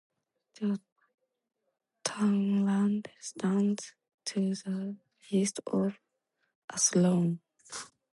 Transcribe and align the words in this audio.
The 0.59 0.79
townland 2.03 3.09
stands 3.19 3.93
to 4.25 4.55
the 4.55 4.95
east 5.29 5.59
of 5.67 5.99
Athlone. 6.73 7.39